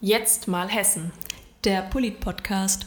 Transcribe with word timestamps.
Jetzt 0.00 0.48
mal 0.48 0.68
Hessen. 0.68 1.12
Der 1.64 1.82
Polit-Podcast. 1.82 2.86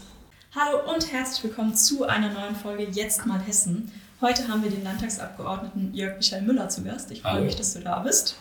Hallo 0.56 0.92
und 0.94 1.12
herzlich 1.12 1.44
willkommen 1.46 1.76
zu 1.76 2.04
einer 2.06 2.32
neuen 2.32 2.56
Folge 2.56 2.84
Jetzt 2.84 3.26
mal 3.26 3.40
Hessen. 3.42 3.92
Heute 4.22 4.48
haben 4.48 4.64
wir 4.64 4.70
den 4.72 4.84
Landtagsabgeordneten 4.84 5.94
Jörg 5.94 6.18
Michael 6.18 6.44
Müller 6.44 6.70
zu 6.70 6.84
Gast. 6.84 7.12
Ich 7.12 7.22
freue 7.22 7.34
Hallo. 7.34 7.46
mich, 7.46 7.56
dass 7.56 7.74
du 7.74 7.80
da 7.80 8.00
bist. 8.00 8.36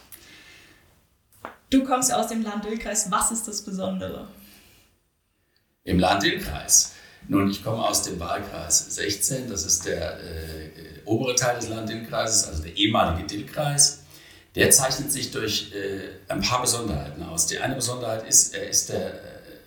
Du 1.71 1.85
kommst 1.85 2.11
ja 2.11 2.17
aus 2.17 2.29
dem 2.29 2.43
Land-Dill-Kreis. 2.43 3.11
Was 3.11 3.31
ist 3.31 3.49
das 3.49 3.63
Besondere? 3.63 4.29
Im 5.85 5.99
Land-Dill-Kreis. 5.99 6.93
Nun, 7.29 7.51
ich 7.51 7.65
komme 7.65 7.83
aus 7.83 8.03
dem 8.03 8.21
Wahlkreis 8.21 8.95
16, 8.95 9.51
das 9.51 9.65
ist 9.65 9.85
der 9.85 10.21
äh, 10.21 10.71
obere 11.05 11.35
Teil 11.35 11.57
des 11.57 11.69
Land-Dill-Kreises, 11.69 12.47
also 12.47 12.63
der 12.63 12.77
ehemalige 12.77 13.27
Dill-Kreis. 13.27 14.05
Der 14.57 14.71
zeichnet 14.71 15.13
sich 15.13 15.31
durch 15.31 15.71
äh, 15.75 16.33
ein 16.33 16.41
paar 16.41 16.63
Besonderheiten 16.63 17.23
aus. 17.23 17.47
Die 17.47 17.59
eine 17.59 17.75
Besonderheit 17.75 18.27
ist, 18.27 18.55
er 18.55 18.69
ist 18.69 18.89
der 18.89 19.09
äh, 19.09 19.19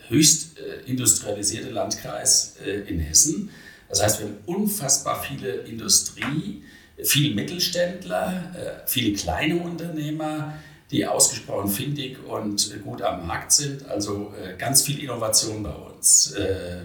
höchst 0.08 0.58
äh, 0.58 0.90
industrialisierte 0.90 1.70
Landkreis 1.70 2.56
äh, 2.66 2.90
in 2.90 3.00
Hessen. 3.00 3.52
Das 3.88 4.04
heißt, 4.04 4.20
wir 4.20 4.28
haben 4.28 4.38
unfassbar 4.48 5.22
viele 5.22 5.52
Industrie, 5.52 6.64
viele 7.04 7.34
Mittelständler, 7.34 8.84
viele 8.86 9.14
kleine 9.14 9.56
Unternehmer, 9.56 10.54
die 10.92 11.08
ausgesprochen 11.08 11.70
findig 11.70 12.24
und 12.24 12.84
gut 12.84 13.02
am 13.02 13.26
Markt 13.26 13.52
sind. 13.52 13.88
Also 13.88 14.32
ganz 14.60 14.84
viel 14.84 15.00
Innovation 15.00 15.64
bei 15.64 15.72
uns. 15.72 16.36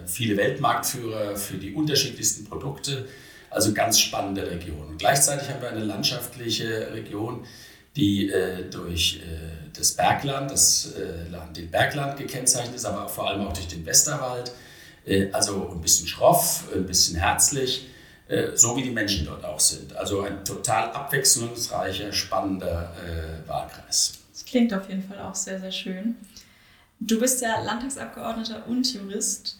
Viele 0.06 0.38
Weltmarktführer 0.38 1.36
für 1.36 1.58
die 1.58 1.74
unterschiedlichsten 1.74 2.46
Produkte. 2.46 3.06
Also 3.50 3.74
ganz 3.74 4.00
spannende 4.00 4.50
Region. 4.50 4.88
Und 4.88 4.98
gleichzeitig 4.98 5.50
haben 5.50 5.60
wir 5.60 5.68
eine 5.68 5.84
landschaftliche 5.84 6.90
Region, 6.94 7.44
die 7.96 8.30
äh, 8.30 8.68
durch 8.70 9.20
äh, 9.22 9.70
das 9.76 9.92
Bergland, 9.92 10.50
das 10.50 10.92
äh, 10.94 11.30
Land, 11.30 11.56
den 11.56 11.70
Bergland 11.70 12.16
gekennzeichnet 12.16 12.74
ist, 12.74 12.84
aber 12.84 13.08
vor 13.08 13.28
allem 13.28 13.46
auch 13.46 13.52
durch 13.52 13.68
den 13.68 13.84
Westerwald. 13.86 14.52
Äh, 15.06 15.30
also 15.32 15.70
ein 15.70 15.80
bisschen 15.80 16.06
schroff, 16.06 16.64
ein 16.74 16.86
bisschen 16.86 17.16
herzlich, 17.16 17.86
äh, 18.28 18.56
so 18.56 18.76
wie 18.76 18.82
die 18.82 18.90
Menschen 18.90 19.26
dort 19.26 19.44
auch 19.44 19.60
sind. 19.60 19.94
Also 19.96 20.22
ein 20.22 20.44
total 20.44 20.90
abwechslungsreicher, 20.90 22.12
spannender 22.12 22.92
äh, 23.04 23.48
Wahlkreis. 23.48 24.14
Das 24.32 24.44
klingt 24.44 24.72
auf 24.74 24.88
jeden 24.88 25.06
Fall 25.06 25.20
auch 25.20 25.34
sehr, 25.34 25.60
sehr 25.60 25.72
schön. 25.72 26.16
Du 27.00 27.20
bist 27.20 27.42
ja 27.42 27.60
Landtagsabgeordneter 27.60 28.66
und 28.66 28.92
Jurist. 28.92 29.58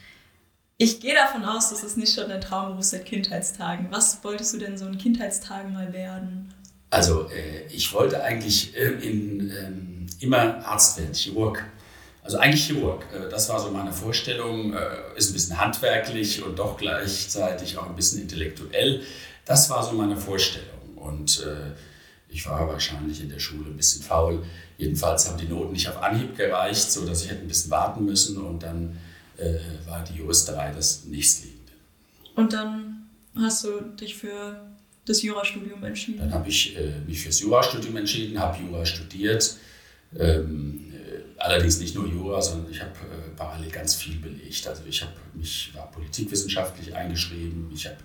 Ich 0.77 1.01
gehe 1.01 1.15
davon 1.15 1.45
aus, 1.45 1.71
dass 1.71 1.83
es 1.83 1.97
nicht 1.97 2.15
schon 2.15 2.29
dein 2.29 2.41
Traumberuf 2.41 2.85
seit 2.85 3.05
Kindheitstagen. 3.05 3.89
Was 3.91 4.25
wolltest 4.25 4.55
du 4.55 4.59
denn 4.59 4.77
so 4.77 4.87
in 4.87 4.99
Kindheitstagen 4.99 5.73
mal 5.73 5.93
werden? 5.93 6.53
Also 6.95 7.29
äh, 7.29 7.67
ich 7.71 7.93
wollte 7.93 8.23
eigentlich 8.23 8.77
äh, 8.77 8.85
in, 8.85 9.51
ähm, 9.51 10.07
immer 10.21 10.65
Arzt 10.65 10.97
werden, 10.97 11.13
Chirurg. 11.13 11.65
Also 12.23 12.39
eigentlich 12.39 12.67
Chirurg. 12.67 13.05
Äh, 13.13 13.29
das 13.29 13.49
war 13.49 13.59
so 13.59 13.73
meine 13.73 13.93
Vorstellung. 13.93 14.75
Äh, 14.75 14.79
ist 15.17 15.31
ein 15.31 15.33
bisschen 15.33 15.61
handwerklich 15.61 16.45
und 16.45 16.57
doch 16.57 16.77
gleichzeitig 16.77 17.77
auch 17.79 17.89
ein 17.89 17.97
bisschen 17.97 18.23
intellektuell. 18.23 19.03
Das 19.45 19.69
war 19.71 19.83
so 19.83 19.93
meine 19.95 20.17
Vorstellung. 20.17 20.95
Und 20.95 21.41
äh, 21.45 21.73
ich 22.29 22.47
war 22.47 22.69
wahrscheinlich 22.69 23.21
in 23.21 23.29
der 23.29 23.41
Schule 23.41 23.71
ein 23.71 23.77
bisschen 23.77 24.05
faul. 24.05 24.45
Jedenfalls 24.79 25.29
haben 25.29 25.39
die 25.39 25.49
Noten 25.49 25.73
nicht 25.73 25.89
auf 25.89 26.01
Anhieb 26.01 26.37
gereicht, 26.37 26.93
sodass 26.93 27.25
ich 27.25 27.31
hätte 27.31 27.41
ein 27.41 27.49
bisschen 27.49 27.73
warten 27.73 28.05
müssen. 28.05 28.37
Und 28.37 28.63
dann 28.63 28.97
äh, 29.37 29.59
war 29.89 30.05
die 30.05 30.15
Juristerei 30.15 30.73
das 30.73 31.07
nächstliegende. 31.07 31.73
Und 32.37 32.53
dann 32.53 33.09
hast 33.37 33.65
du 33.65 33.81
dich 33.81 34.15
für 34.17 34.74
das 35.05 35.23
Jurastudium 35.23 35.83
entschieden. 35.85 36.19
Dann 36.19 36.33
habe 36.33 36.49
ich 36.49 36.77
äh, 36.77 36.93
mich 37.07 37.21
fürs 37.21 37.41
Jurastudium 37.41 37.97
entschieden, 37.97 38.39
habe 38.39 38.63
Jura 38.63 38.85
studiert. 38.87 39.57
Ähm, 40.19 40.93
äh, 40.93 41.41
allerdings 41.41 41.79
nicht 41.81 41.95
nur 41.95 42.07
Jura, 42.07 42.41
sondern 42.41 42.71
ich 42.71 42.81
habe 42.81 42.93
äh, 42.93 43.37
parallel 43.37 43.71
ganz 43.71 43.95
viel 43.95 44.17
belegt. 44.17 44.67
Also 44.67 44.83
ich 44.89 45.03
habe 45.03 45.13
mich 45.35 45.73
war 45.75 45.91
politikwissenschaftlich 45.91 46.95
eingeschrieben, 46.95 47.71
ich 47.75 47.87
habe 47.87 47.97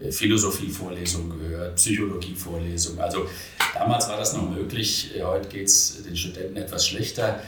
äh, 0.00 0.10
Philosophie-Vorlesungen 0.10 1.38
gehört, 1.38 1.76
Psychologie-Vorlesungen. 1.76 3.00
Also 3.00 3.28
damals 3.72 4.08
war 4.08 4.18
das 4.18 4.34
noch 4.34 4.50
möglich. 4.50 5.16
Äh, 5.16 5.22
heute 5.22 5.48
geht 5.48 5.68
es 5.68 6.02
den 6.02 6.16
Studenten 6.16 6.56
etwas 6.56 6.86
schlechter. 6.86 7.42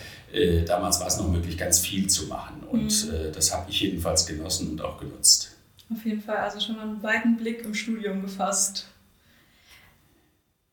Damals 0.67 1.01
war 1.01 1.07
es 1.07 1.17
noch 1.17 1.31
möglich, 1.31 1.57
ganz 1.57 1.79
viel 1.79 2.09
zu 2.09 2.27
machen. 2.27 2.61
Und 2.69 3.09
äh, 3.11 3.31
das 3.31 3.55
habe 3.55 3.71
ich 3.71 3.81
jedenfalls 3.81 4.27
genossen 4.27 4.71
und 4.71 4.83
auch 4.83 4.99
genutzt. 4.99 5.56
Auf 5.93 6.05
jeden 6.05 6.21
Fall, 6.21 6.39
also 6.39 6.59
schon 6.59 6.77
mal 6.77 6.83
einen 6.83 7.03
weiten 7.03 7.37
Blick 7.37 7.65
im 7.65 7.75
Studium 7.75 8.23
gefasst. 8.23 8.87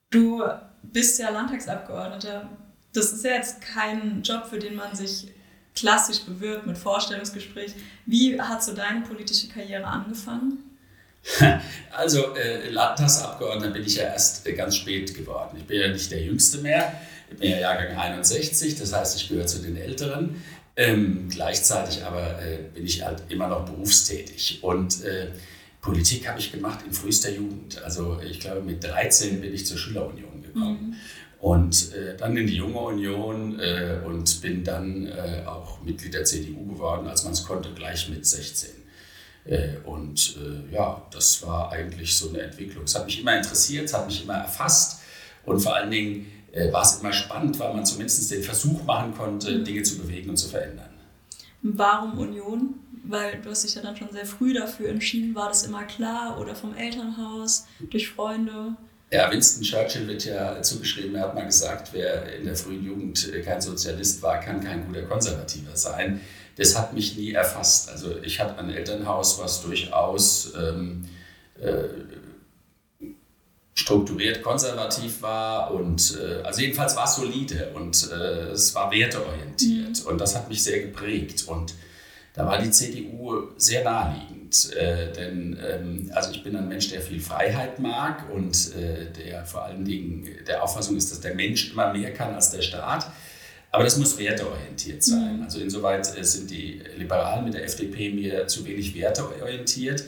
Du 0.10 0.44
bist 0.82 1.20
ja 1.20 1.30
Landtagsabgeordneter. 1.30 2.50
Das 2.94 3.12
ist 3.12 3.24
ja 3.24 3.32
jetzt 3.32 3.62
kein 3.62 4.22
Job, 4.24 4.46
für 4.48 4.60
den 4.60 4.76
man 4.76 4.96
sich 4.96 5.28
klassisch 5.76 6.22
bewirbt 6.22 6.68
mit 6.68 6.78
Vorstellungsgespräch. 6.78 7.74
Wie 8.06 8.40
hat 8.40 8.64
so 8.64 8.74
deine 8.74 9.02
politische 9.02 9.48
Karriere 9.48 9.86
angefangen? 9.86 10.60
Also 11.96 12.36
äh, 12.36 12.70
Landtagsabgeordneter 12.70 13.72
bin 13.72 13.84
ich 13.84 13.96
ja 13.96 14.06
erst 14.06 14.48
äh, 14.48 14.54
ganz 14.54 14.76
spät 14.76 15.14
geworden. 15.14 15.56
Ich 15.58 15.66
bin 15.66 15.80
ja 15.80 15.88
nicht 15.88 16.12
der 16.12 16.22
Jüngste 16.22 16.58
mehr. 16.58 17.00
Ich 17.30 17.38
bin 17.38 17.52
ja 17.52 17.60
Jahrgang 17.60 17.96
61, 17.96 18.76
das 18.80 18.94
heißt, 18.94 19.16
ich 19.18 19.30
gehöre 19.30 19.46
zu 19.46 19.60
den 19.60 19.78
Älteren. 19.78 20.44
Ähm, 20.76 21.28
gleichzeitig 21.30 22.04
aber 22.04 22.42
äh, 22.42 22.58
bin 22.74 22.86
ich 22.86 23.04
halt 23.06 23.24
immer 23.30 23.48
noch 23.48 23.66
berufstätig. 23.66 24.60
Und 24.64 25.04
äh, 25.04 25.28
Politik 25.82 26.28
habe 26.28 26.40
ich 26.40 26.52
gemacht 26.52 26.80
in 26.86 26.94
frühester 26.94 27.30
Jugend. 27.30 27.82
Also 27.84 28.20
ich 28.22 28.40
glaube, 28.40 28.62
mit 28.62 28.84
13 28.84 29.42
bin 29.42 29.54
ich 29.54 29.68
zur 29.68 29.78
Schülerunion 29.78 30.42
gekommen. 30.42 30.90
Mhm. 30.90 30.96
Und 31.40 31.94
äh, 31.94 32.16
dann 32.18 32.38
in 32.38 32.48
die 32.48 32.56
Junge 32.56 32.80
Union 32.80 33.60
äh, 33.60 34.00
und 34.06 34.42
bin 34.42 34.64
dann 34.64 35.08
äh, 35.08 35.44
auch 35.46 35.84
Mitglied 35.84 36.14
der 36.14 36.24
CDU 36.24 36.66
geworden, 36.66 37.06
als 37.06 37.26
man 37.26 37.34
es 37.34 37.44
konnte, 37.44 37.74
gleich 37.74 38.08
mit 38.08 38.26
16. 38.26 38.70
Äh, 39.46 39.78
und 39.84 40.38
äh, 40.38 40.74
ja, 40.74 41.06
das 41.12 41.46
war 41.46 41.72
eigentlich 41.72 42.16
so 42.16 42.30
eine 42.30 42.40
Entwicklung. 42.44 42.86
Es 42.86 42.96
hat 42.96 43.06
mich 43.06 43.20
immer 43.20 43.36
interessiert, 43.36 43.86
es 43.86 43.94
hat 43.94 44.08
mich 44.08 44.24
immer 44.24 44.36
erfasst 44.36 45.02
und 45.46 45.60
vor 45.60 45.76
allen 45.76 45.92
Dingen 45.92 46.32
war 46.72 46.84
es 46.84 47.00
immer 47.00 47.14
spannend, 47.14 47.60
weil 47.60 47.74
man 47.74 47.86
zumindest 47.86 48.30
den 48.32 48.44
Versuch 48.44 48.84
machen 48.84 49.14
konnte, 49.16 49.64
Dinge 49.64 49.84
zu 49.84 49.98
bewegen 49.98 50.30
und 50.30 50.38
zu 50.38 50.50
verändern. 50.50 50.90
Warum 51.64 52.18
Union? 52.18 52.76
Weil 53.06 53.42
du 53.42 53.50
hast 53.50 53.64
dich 53.64 53.76
ja 53.76 53.82
dann 53.82 53.98
schon 53.98 54.12
sehr 54.12 54.26
früh 54.26 54.54
dafür 54.54 54.90
entschieden. 54.90 55.34
War 55.36 55.50
das 55.50 55.64
immer 55.64 55.84
klar 55.84 56.40
oder 56.40 56.56
vom 56.56 56.76
Elternhaus, 56.76 57.66
durch 57.90 58.10
Freunde? 58.10 58.76
Ja, 59.12 59.30
Winston 59.32 59.64
Churchill 59.64 60.08
wird 60.08 60.26
ja 60.26 60.62
zugeschrieben, 60.64 61.16
er 61.16 61.24
hat 61.24 61.36
mal 61.36 61.46
gesagt, 61.46 61.90
wer 61.94 62.36
in 62.36 62.46
der 62.46 62.56
frühen 62.56 62.84
Jugend 62.84 63.32
äh, 63.32 63.42
kein 63.42 63.62
Sozialist 63.62 64.24
war, 64.24 64.40
kann 64.40 64.64
kein 64.64 64.88
guter 64.88 65.04
Konservativer 65.04 65.76
sein. 65.76 66.22
Das 66.56 66.78
hat 66.78 66.94
mich 66.94 67.16
nie 67.16 67.32
erfasst. 67.32 67.90
Also 67.90 68.18
ich 68.24 68.40
hatte 68.40 68.58
ein 68.58 68.72
Elternhaus, 68.72 69.40
was 69.40 69.62
durchaus 69.62 70.54
ähm, 70.56 71.06
äh, 71.62 71.84
strukturiert 73.76 74.44
konservativ 74.44 75.22
war 75.22 75.72
und 75.74 76.18
äh, 76.22 76.44
also 76.44 76.62
jedenfalls 76.62 76.96
war 76.96 77.06
es 77.06 77.16
solide 77.16 77.72
und 77.74 78.12
äh, 78.12 78.52
es 78.52 78.76
war 78.76 78.92
werteorientiert 78.92 80.06
und 80.06 80.22
das 80.22 80.36
hat 80.36 80.48
mich 80.50 80.64
sehr 80.64 80.80
geprägt 80.80 81.46
und 81.48 81.74
da 82.34 82.48
war 82.48 82.60
die 82.60 82.72
CDU 82.72 83.50
sehr 83.58 83.84
naheliegend, 83.84 84.74
äh, 84.74 85.12
denn 85.14 85.58
ähm, 85.64 86.12
also 86.14 86.32
ich 86.32 86.44
bin 86.44 86.56
ein 86.56 86.68
Mensch, 86.68 86.90
der 86.90 87.02
viel 87.02 87.20
Freiheit 87.20 87.80
mag 87.80 88.30
und 88.32 88.76
äh, 88.76 89.12
der 89.12 89.46
vor 89.46 89.64
allen 89.64 89.86
Dingen 89.86 90.28
der 90.48 90.64
Auffassung 90.64 90.98
ist, 90.98 91.12
dass 91.12 91.22
der 91.22 91.36
Mensch 91.36 91.72
immer 91.72 91.94
mehr 91.94 92.12
kann 92.14 92.34
als 92.34 92.50
der 92.50 92.62
Staat. 92.62 93.12
Aber 93.72 93.84
das 93.84 93.98
muss 93.98 94.18
werteorientiert 94.20 95.04
sein. 95.04 95.42
Also 95.44 95.60
insoweit 95.60 96.16
äh, 96.18 96.24
sind 96.24 96.50
die 96.50 96.82
Liberalen 96.98 97.46
mit 97.46 97.56
der 97.56 97.64
FDP 97.66 98.12
mir 98.12 98.48
zu 98.48 98.66
wenig 98.66 98.96
werteorientiert. 98.96 100.04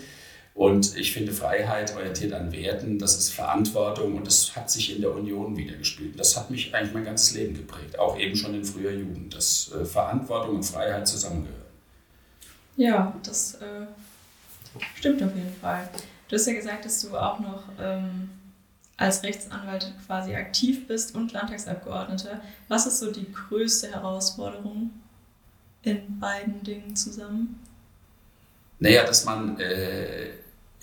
Und 0.55 0.95
ich 0.95 1.11
finde, 1.11 1.33
Freiheit 1.33 1.93
orientiert 1.95 2.31
an 2.31 2.49
Werten, 2.53 2.97
das 2.97 3.17
ist 3.17 3.31
Verantwortung 3.31 4.15
und 4.15 4.25
das 4.25 4.55
hat 4.55 4.71
sich 4.71 4.95
in 4.95 5.01
der 5.01 5.13
Union 5.13 5.57
wiedergespielt. 5.57 6.17
Das 6.17 6.37
hat 6.37 6.49
mich 6.49 6.73
eigentlich 6.73 6.93
mein 6.93 7.03
ganzes 7.03 7.35
Leben 7.35 7.53
geprägt, 7.53 7.99
auch 7.99 8.17
eben 8.17 8.37
schon 8.37 8.55
in 8.55 8.63
früher 8.63 8.91
Jugend, 8.91 9.35
dass 9.35 9.73
äh, 9.73 9.83
Verantwortung 9.83 10.55
und 10.55 10.63
Freiheit 10.63 11.05
zusammengehören. 11.09 11.61
Ja, 12.77 13.13
das 13.21 13.55
äh, 13.55 13.85
stimmt 14.95 15.21
auf 15.23 15.35
jeden 15.35 15.53
Fall. 15.55 15.89
Du 16.29 16.35
hast 16.35 16.47
ja 16.47 16.53
gesagt, 16.53 16.85
dass 16.85 17.01
du 17.01 17.17
auch 17.17 17.39
noch 17.41 17.63
ähm, 17.77 18.29
als 18.95 19.23
Rechtsanwalt 19.23 19.93
quasi 20.05 20.35
aktiv 20.35 20.87
bist 20.87 21.15
und 21.15 21.33
Landtagsabgeordneter. 21.33 22.41
Was 22.69 22.85
ist 22.85 22.99
so 22.99 23.11
die 23.11 23.29
größte 23.29 23.91
Herausforderung 23.91 24.91
in 25.81 26.17
beiden 26.17 26.63
Dingen 26.63 26.95
zusammen? 26.95 27.59
Naja, 28.79 29.05
dass 29.05 29.25
man, 29.25 29.59
äh, 29.59 30.29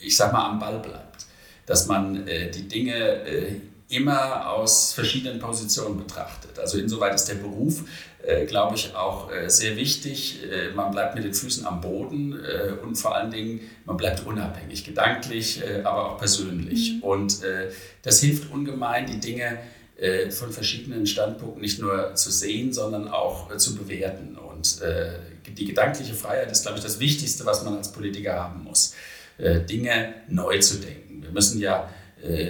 ich 0.02 0.16
sag 0.16 0.32
mal, 0.32 0.48
am 0.48 0.58
Ball 0.58 0.78
bleibt. 0.78 1.26
Dass 1.66 1.86
man 1.86 2.26
äh, 2.26 2.50
die 2.50 2.68
Dinge 2.68 2.94
äh, 2.94 3.56
immer 3.92 4.50
aus 4.50 4.92
verschiedenen 4.94 5.38
Positionen 5.38 5.98
betrachtet. 5.98 6.58
Also 6.58 6.78
insoweit 6.78 7.14
ist 7.14 7.26
der 7.26 7.34
Beruf, 7.34 7.84
äh, 8.22 8.46
glaube 8.46 8.74
ich, 8.74 8.94
auch 8.94 9.30
äh, 9.30 9.50
sehr 9.50 9.76
wichtig. 9.76 10.38
Äh, 10.50 10.72
man 10.74 10.92
bleibt 10.92 11.14
mit 11.14 11.24
den 11.24 11.34
Füßen 11.34 11.66
am 11.66 11.80
Boden 11.80 12.32
äh, 12.32 12.72
und 12.82 12.96
vor 12.96 13.14
allen 13.14 13.30
Dingen, 13.30 13.60
man 13.84 13.98
bleibt 13.98 14.24
unabhängig, 14.26 14.84
gedanklich, 14.84 15.62
aber 15.84 16.12
auch 16.12 16.18
persönlich. 16.18 16.94
Mhm. 16.94 17.02
Und 17.02 17.38
das 18.02 18.20
hilft 18.20 18.50
ungemein, 18.52 19.06
die 19.06 19.18
Dinge 19.18 19.58
von 20.30 20.52
verschiedenen 20.52 21.06
Standpunkten 21.06 21.60
nicht 21.60 21.80
nur 21.80 22.14
zu 22.14 22.30
sehen, 22.30 22.72
sondern 22.72 23.08
auch 23.08 23.54
zu 23.56 23.76
bewerten. 23.76 24.36
Und 24.36 24.80
die 25.46 25.64
gedankliche 25.64 26.14
Freiheit 26.14 26.50
ist, 26.50 26.62
glaube 26.62 26.78
ich, 26.78 26.84
das 26.84 27.00
Wichtigste, 27.00 27.44
was 27.44 27.64
man 27.64 27.76
als 27.76 27.92
Politiker 27.92 28.34
haben 28.34 28.64
muss. 28.64 28.94
Dinge 29.42 30.14
neu 30.28 30.58
zu 30.58 30.78
denken. 30.78 31.22
Wir 31.22 31.30
müssen 31.30 31.60
ja 31.60 31.88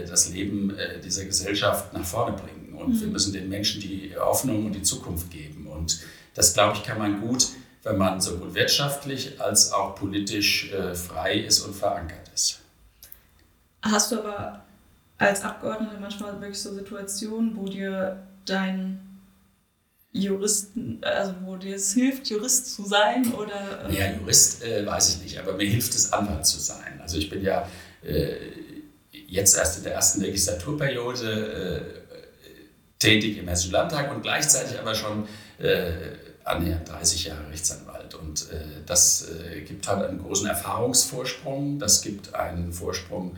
das 0.08 0.28
Leben 0.30 0.76
dieser 1.04 1.24
Gesellschaft 1.24 1.92
nach 1.94 2.04
vorne 2.04 2.36
bringen 2.36 2.74
und 2.74 2.94
mhm. 2.94 3.00
wir 3.00 3.08
müssen 3.08 3.32
den 3.32 3.48
Menschen 3.48 3.80
die 3.80 4.14
Hoffnung 4.18 4.66
und 4.66 4.74
die 4.74 4.82
Zukunft 4.82 5.30
geben. 5.30 5.66
Und 5.66 6.00
das, 6.34 6.52
glaube 6.52 6.76
ich, 6.76 6.82
kann 6.82 6.98
man 6.98 7.20
gut, 7.20 7.48
wenn 7.82 7.96
man 7.96 8.20
sowohl 8.20 8.54
wirtschaftlich 8.54 9.40
als 9.40 9.72
auch 9.72 9.94
politisch 9.94 10.72
frei 10.94 11.38
ist 11.38 11.60
und 11.60 11.74
verankert 11.74 12.30
ist. 12.34 12.60
Hast 13.82 14.12
du 14.12 14.18
aber 14.18 14.62
als 15.18 15.42
Abgeordneter 15.42 15.98
manchmal 16.00 16.40
wirklich 16.40 16.60
so 16.60 16.74
Situationen, 16.74 17.56
wo 17.56 17.64
dir 17.64 18.22
dein 18.44 19.00
Juristen, 20.12 20.98
also 21.02 21.34
wo 21.44 21.56
dir 21.56 21.76
es 21.76 21.94
hilft, 21.94 22.28
Jurist 22.28 22.74
zu 22.74 22.84
sein 22.84 23.32
oder? 23.32 23.88
Äh 23.88 23.98
ja, 23.98 24.12
Jurist 24.12 24.62
äh, 24.62 24.84
weiß 24.84 25.14
ich 25.14 25.22
nicht, 25.22 25.38
aber 25.38 25.54
mir 25.54 25.66
hilft 25.66 25.94
es, 25.94 26.12
Anwalt 26.12 26.44
zu 26.44 26.60
sein. 26.60 27.00
Also 27.00 27.16
ich 27.16 27.30
bin 27.30 27.42
ja 27.42 27.66
äh, 28.02 28.34
jetzt 29.26 29.56
erst 29.56 29.78
in 29.78 29.84
der 29.84 29.94
ersten 29.94 30.20
Legislaturperiode 30.20 31.30
äh, 31.30 32.18
tätig 32.98 33.38
im 33.38 33.48
Hessischen 33.48 33.72
Landtag 33.72 34.14
und 34.14 34.20
gleichzeitig 34.20 34.78
aber 34.78 34.94
schon 34.94 35.26
äh, 35.58 35.92
annähernd 36.44 36.86
30 36.90 37.24
Jahre 37.24 37.48
Rechtsanwalt. 37.50 38.14
Und 38.14 38.50
äh, 38.50 38.82
das 38.84 39.28
gibt 39.66 39.88
halt 39.88 40.10
einen 40.10 40.18
großen 40.18 40.46
Erfahrungsvorsprung, 40.46 41.78
das 41.78 42.02
gibt 42.02 42.34
einen 42.34 42.72
Vorsprung 42.72 43.36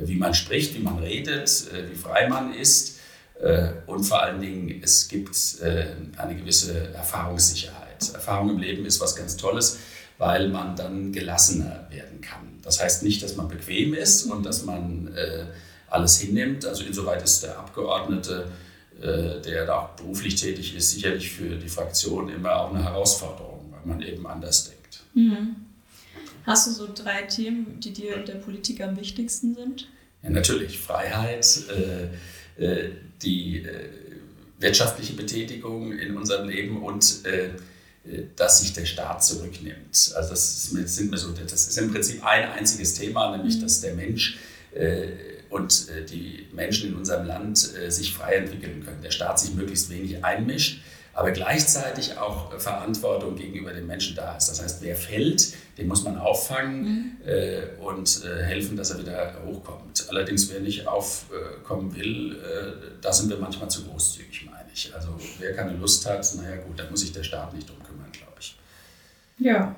wie 0.00 0.16
man 0.16 0.34
spricht, 0.34 0.74
wie 0.74 0.80
man 0.80 0.98
redet, 0.98 1.66
wie 1.90 1.96
frei 1.96 2.28
man 2.28 2.54
ist. 2.54 2.97
Äh, 3.40 3.68
und 3.86 4.04
vor 4.04 4.22
allen 4.22 4.40
Dingen, 4.40 4.80
es 4.82 5.08
gibt 5.08 5.36
äh, 5.60 5.86
eine 6.16 6.36
gewisse 6.36 6.92
Erfahrungssicherheit. 6.94 8.12
Erfahrung 8.14 8.50
im 8.50 8.58
Leben 8.58 8.84
ist 8.86 9.00
was 9.00 9.16
ganz 9.16 9.36
Tolles, 9.36 9.78
weil 10.18 10.48
man 10.48 10.76
dann 10.76 11.12
gelassener 11.12 11.86
werden 11.90 12.20
kann. 12.20 12.58
Das 12.62 12.82
heißt 12.82 13.02
nicht, 13.02 13.22
dass 13.22 13.36
man 13.36 13.48
bequem 13.48 13.94
ist 13.94 14.24
und 14.24 14.44
dass 14.44 14.64
man 14.64 15.10
alles 15.90 16.18
hinnimmt. 16.18 16.64
Also 16.64 16.84
insoweit 16.84 17.22
ist 17.22 17.42
der 17.42 17.58
Abgeordnete, 17.58 18.46
der 19.00 19.66
da 19.66 19.78
auch 19.78 19.88
beruflich 19.90 20.36
tätig 20.36 20.76
ist, 20.76 20.90
sicherlich 20.90 21.32
für 21.32 21.56
die 21.56 21.68
Fraktion 21.68 22.28
immer 22.28 22.54
auch 22.56 22.72
eine 22.72 22.84
Herausforderung, 22.84 23.72
weil 23.72 23.80
man 23.84 24.02
eben 24.02 24.26
anders 24.26 24.70
denkt. 24.70 25.00
Mhm. 25.14 25.56
Hast 26.44 26.66
du 26.66 26.70
so 26.70 26.88
drei 26.94 27.22
Themen, 27.22 27.78
die 27.80 27.92
dir 27.92 28.16
in 28.16 28.24
der 28.24 28.36
Politik 28.36 28.80
am 28.80 28.96
wichtigsten 28.96 29.54
sind? 29.54 29.88
Ja, 30.22 30.30
natürlich. 30.30 30.78
Freiheit, 30.78 31.46
äh, 31.68 32.04
äh, 32.04 32.08
die 33.22 33.58
äh, 33.58 33.88
wirtschaftliche 34.58 35.14
Betätigung 35.14 35.92
in 35.92 36.16
unserem 36.16 36.48
Leben 36.48 36.82
und 36.82 37.24
äh, 37.24 37.46
äh, 37.46 38.24
dass 38.36 38.60
sich 38.60 38.72
der 38.72 38.86
Staat 38.86 39.24
zurücknimmt. 39.24 40.12
Also 40.14 40.30
das, 40.30 40.72
ist, 40.74 40.96
sind 40.96 41.10
mir 41.10 41.18
so, 41.18 41.32
das 41.32 41.68
ist 41.68 41.78
im 41.78 41.92
Prinzip 41.92 42.24
ein 42.24 42.50
einziges 42.50 42.94
Thema, 42.94 43.36
nämlich 43.36 43.56
mhm. 43.56 43.62
dass 43.62 43.80
der 43.80 43.94
Mensch 43.94 44.38
äh, 44.74 45.08
und 45.50 45.88
die 46.10 46.46
Menschen 46.52 46.90
in 46.90 46.96
unserem 46.96 47.26
Land 47.26 47.56
sich 47.56 48.12
frei 48.12 48.34
entwickeln 48.34 48.84
können. 48.84 49.00
Der 49.02 49.10
Staat 49.10 49.40
sich 49.40 49.54
möglichst 49.54 49.88
wenig 49.88 50.22
einmischt 50.22 50.82
aber 51.18 51.32
gleichzeitig 51.32 52.16
auch 52.16 52.56
Verantwortung 52.60 53.34
gegenüber 53.34 53.72
den 53.72 53.88
Menschen 53.88 54.14
da 54.14 54.36
ist. 54.36 54.50
Das 54.50 54.62
heißt, 54.62 54.82
wer 54.82 54.94
fällt, 54.94 55.52
den 55.76 55.88
muss 55.88 56.04
man 56.04 56.16
auffangen 56.16 56.82
mhm. 56.84 57.16
äh, 57.26 57.62
und 57.80 58.24
äh, 58.24 58.44
helfen, 58.44 58.76
dass 58.76 58.92
er 58.92 59.00
wieder 59.00 59.34
hochkommt. 59.44 60.06
Allerdings, 60.10 60.48
wer 60.48 60.60
nicht 60.60 60.86
aufkommen 60.86 61.96
will, 61.96 62.36
äh, 62.36 63.00
da 63.00 63.12
sind 63.12 63.30
wir 63.30 63.36
manchmal 63.38 63.68
zu 63.68 63.84
großzügig, 63.84 64.46
meine 64.46 64.68
ich. 64.72 64.94
Also 64.94 65.08
wer 65.40 65.56
keine 65.56 65.72
Lust 65.72 66.06
hat, 66.06 66.24
naja 66.36 66.54
gut, 66.62 66.78
da 66.78 66.88
muss 66.88 67.00
sich 67.00 67.10
der 67.10 67.24
Staat 67.24 67.52
nicht 67.52 67.68
drum 67.68 67.82
kümmern, 67.82 68.12
glaube 68.12 68.34
ich. 68.38 68.56
Ja. 69.38 69.74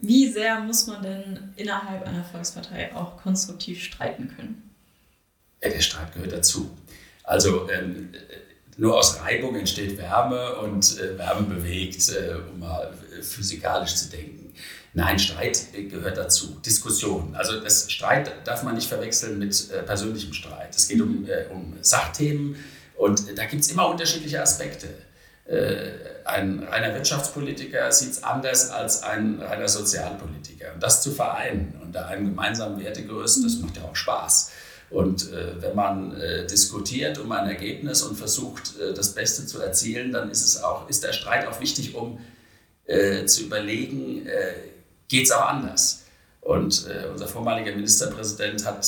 Wie 0.00 0.28
sehr 0.28 0.60
muss 0.60 0.86
man 0.86 1.02
denn 1.02 1.52
innerhalb 1.56 2.06
einer 2.06 2.22
Volkspartei 2.22 2.94
auch 2.94 3.16
konstruktiv 3.16 3.82
streiten 3.82 4.32
können? 4.36 4.70
Ja, 5.60 5.70
der 5.70 5.80
Streit 5.80 6.14
gehört 6.14 6.30
dazu. 6.30 6.70
Also 7.24 7.68
ähm, 7.70 8.10
nur 8.78 8.96
aus 8.96 9.20
Reibung 9.20 9.56
entsteht 9.56 9.98
Wärme 9.98 10.56
und 10.56 10.98
äh, 10.98 11.18
Wärme 11.18 11.42
bewegt, 11.42 12.08
äh, 12.08 12.36
um 12.50 12.60
mal 12.60 12.94
physikalisch 13.20 13.94
zu 13.96 14.08
denken. 14.08 14.54
Nein, 14.94 15.18
Streit 15.18 15.66
äh, 15.74 15.82
gehört 15.84 16.16
dazu. 16.16 16.56
Diskussion. 16.64 17.34
Also 17.36 17.60
das 17.60 17.90
Streit 17.90 18.32
darf 18.46 18.62
man 18.62 18.76
nicht 18.76 18.88
verwechseln 18.88 19.38
mit 19.38 19.70
äh, 19.70 19.82
persönlichem 19.82 20.32
Streit. 20.32 20.74
Es 20.74 20.88
geht 20.88 21.00
um, 21.00 21.28
äh, 21.28 21.46
um 21.52 21.76
Sachthemen 21.80 22.56
und 22.96 23.36
da 23.36 23.44
gibt 23.46 23.62
es 23.62 23.70
immer 23.70 23.88
unterschiedliche 23.88 24.40
Aspekte. 24.40 24.88
Äh, 25.44 25.90
ein 26.24 26.62
reiner 26.62 26.94
Wirtschaftspolitiker 26.94 27.90
sieht 27.90 28.12
es 28.12 28.22
anders 28.22 28.70
als 28.70 29.02
ein 29.02 29.40
reiner 29.40 29.68
Sozialpolitiker. 29.68 30.74
Und 30.74 30.82
das 30.82 31.02
zu 31.02 31.10
vereinen 31.10 31.80
unter 31.82 32.06
einem 32.06 32.26
gemeinsamen 32.26 32.78
Wertegerüst, 32.80 33.44
das 33.44 33.56
macht 33.56 33.76
ja 33.76 33.82
auch 33.84 33.96
Spaß. 33.96 34.52
Und 34.90 35.32
äh, 35.32 35.60
wenn 35.60 35.74
man 35.74 36.18
äh, 36.18 36.46
diskutiert 36.46 37.18
um 37.18 37.30
ein 37.32 37.48
Ergebnis 37.48 38.02
und 38.02 38.16
versucht, 38.16 38.78
äh, 38.78 38.94
das 38.94 39.14
Beste 39.14 39.46
zu 39.46 39.60
erzielen, 39.60 40.12
dann 40.12 40.30
ist, 40.30 40.44
es 40.44 40.62
auch, 40.62 40.88
ist 40.88 41.04
der 41.04 41.12
Streit 41.12 41.46
auch 41.46 41.60
wichtig, 41.60 41.94
um 41.94 42.18
äh, 42.86 43.26
zu 43.26 43.42
überlegen, 43.42 44.26
äh, 44.26 44.54
geht 45.08 45.26
es 45.26 45.32
auch 45.32 45.46
anders. 45.46 46.04
Und 46.40 46.86
äh, 46.88 47.06
unser 47.08 47.28
vormaliger 47.28 47.72
Ministerpräsident 47.72 48.64
hat, 48.64 48.86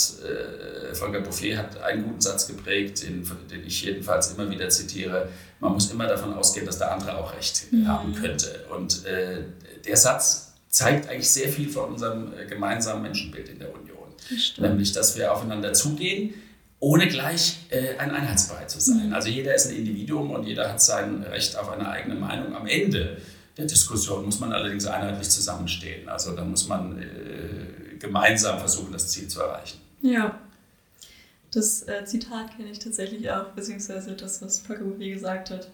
Volker 0.94 1.20
Bouffier 1.20 1.58
hat 1.58 1.76
einen 1.82 2.04
guten 2.04 2.20
Satz 2.20 2.46
geprägt, 2.46 3.02
den, 3.02 3.30
den, 3.50 3.66
ich 3.66 3.82
jedenfalls 3.82 4.32
immer 4.32 4.48
wieder 4.50 4.70
zitiere. 4.70 5.28
Man 5.60 5.72
muss 5.72 5.90
immer 5.90 6.06
davon 6.06 6.32
ausgehen, 6.32 6.64
dass 6.64 6.78
der 6.78 6.92
andere 6.92 7.18
auch 7.18 7.34
recht 7.34 7.70
mhm. 7.70 7.86
haben 7.86 8.14
könnte. 8.14 8.64
Und 8.74 9.04
der 9.04 9.96
Satz 9.96 10.54
zeigt 10.70 11.10
eigentlich 11.10 11.28
sehr 11.28 11.50
viel 11.50 11.68
von 11.68 11.90
unserem 11.90 12.32
gemeinsamen 12.48 13.02
Menschenbild 13.02 13.50
in 13.50 13.58
der 13.58 13.74
Union. 13.74 13.89
Nämlich, 14.58 14.92
dass 14.92 15.16
wir 15.16 15.32
aufeinander 15.32 15.72
zugehen, 15.72 16.34
ohne 16.78 17.08
gleich 17.08 17.58
äh, 17.68 17.96
ein 17.98 18.10
Einheitsbrei 18.10 18.64
zu 18.64 18.80
sein. 18.80 19.08
Mhm. 19.08 19.14
Also 19.14 19.28
jeder 19.28 19.54
ist 19.54 19.66
ein 19.66 19.76
Individuum 19.76 20.30
und 20.30 20.46
jeder 20.46 20.70
hat 20.70 20.80
sein 20.80 21.22
Recht 21.22 21.56
auf 21.56 21.70
eine 21.70 21.88
eigene 21.88 22.14
Meinung. 22.14 22.54
Am 22.54 22.66
Ende 22.66 23.18
der 23.56 23.66
Diskussion 23.66 24.24
muss 24.24 24.40
man 24.40 24.52
allerdings 24.52 24.86
einheitlich 24.86 25.28
zusammenstehen. 25.28 26.08
Also 26.08 26.34
da 26.34 26.44
muss 26.44 26.66
man 26.66 27.00
äh, 27.00 27.96
gemeinsam 27.98 28.58
versuchen, 28.58 28.92
das 28.92 29.08
Ziel 29.08 29.28
zu 29.28 29.40
erreichen. 29.40 29.78
Ja. 30.00 30.40
Das 31.52 31.82
äh, 31.82 32.04
Zitat 32.04 32.56
kenne 32.56 32.70
ich 32.70 32.78
tatsächlich 32.78 33.30
auch, 33.30 33.48
beziehungsweise 33.48 34.12
das, 34.12 34.40
was 34.40 34.60
Volker 34.60 34.84
Bouvier 34.84 35.14
gesagt 35.14 35.50
hat. 35.50 35.68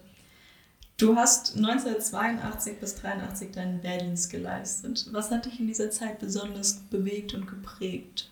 Du 0.97 1.15
hast 1.15 1.57
1982 1.57 2.81
bis 2.81 2.95
1983 2.97 3.51
deinen 3.53 3.83
Wehrdienst 3.83 4.31
geleistet. 4.31 5.07
Was 5.13 5.31
hat 5.31 5.45
dich 5.45 5.61
in 5.61 5.67
dieser 5.67 5.91
Zeit 5.91 6.19
besonders 6.19 6.81
bewegt 6.91 7.35
und 7.35 7.47
geprägt? 7.47 8.31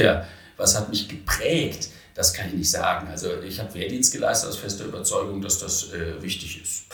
Tja, 0.00 0.24
was 0.56 0.78
hat 0.78 0.88
mich 0.88 1.08
geprägt? 1.08 1.90
Das 2.14 2.32
kann 2.32 2.48
ich 2.48 2.54
nicht 2.54 2.70
sagen. 2.70 3.08
Also 3.08 3.40
ich 3.42 3.60
habe 3.60 3.74
Wehrdienst 3.74 4.12
geleistet 4.12 4.48
aus 4.48 4.56
fester 4.56 4.86
Überzeugung, 4.86 5.42
dass 5.42 5.58
das 5.58 5.92
äh, 5.92 6.22
wichtig 6.22 6.62
ist. 6.62 6.84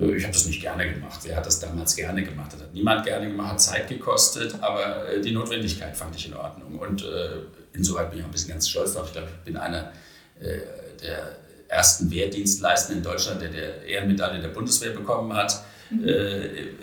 Äh, 0.00 0.16
ich 0.16 0.22
habe 0.22 0.32
das 0.32 0.46
nicht 0.46 0.62
gerne 0.62 0.90
gemacht. 0.90 1.20
Wer 1.24 1.36
hat 1.36 1.44
das 1.44 1.60
damals 1.60 1.94
gerne 1.94 2.24
gemacht? 2.24 2.54
Das 2.54 2.62
hat 2.62 2.72
niemand 2.72 3.04
gerne 3.04 3.28
gemacht, 3.28 3.52
hat 3.52 3.60
Zeit 3.60 3.88
gekostet, 3.88 4.54
aber 4.62 5.08
äh, 5.08 5.20
die 5.20 5.32
Notwendigkeit 5.32 5.94
fand 5.94 6.16
ich 6.16 6.28
in 6.28 6.34
Ordnung. 6.34 6.78
Und 6.78 7.02
äh, 7.02 7.42
insoweit 7.74 8.10
bin 8.10 8.20
ich 8.20 8.24
auch 8.24 8.28
ein 8.28 8.32
bisschen 8.32 8.50
ganz 8.50 8.68
stolz 8.68 8.94
darauf. 8.94 9.08
Ich 9.08 9.12
glaube, 9.12 9.28
ich 9.28 9.44
bin 9.44 9.58
einer 9.58 9.92
äh, 10.40 10.60
der 11.02 11.36
ersten 11.68 12.10
Wehrdienstleistenden 12.10 13.04
in 13.04 13.10
Deutschland, 13.10 13.42
der 13.42 13.50
der 13.50 13.84
Ehrenmedaille 13.84 14.40
der 14.40 14.48
Bundeswehr 14.48 14.92
bekommen 14.92 15.34
hat. 15.34 15.62
Mhm. 15.90 16.06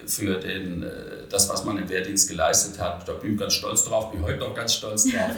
für 0.06 0.40
den, 0.40 0.86
das, 1.30 1.50
was 1.50 1.64
man 1.64 1.78
im 1.78 1.88
Wehrdienst 1.90 2.28
geleistet 2.28 2.80
hat. 2.80 3.08
Da 3.08 3.14
bin 3.14 3.34
ich 3.34 3.40
ganz 3.40 3.54
stolz 3.54 3.86
drauf, 3.86 4.12
bin 4.12 4.22
heute 4.22 4.40
noch 4.40 4.54
ganz 4.54 4.76
stolz 4.76 5.06
drauf. 5.06 5.32